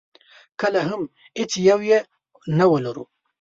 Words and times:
کله 0.61 0.81
هم 0.89 1.01
هېڅ 1.39 1.51
یو 1.69 1.79
یې 1.89 1.99
نه 2.57 2.65
ولرو. 2.71 3.05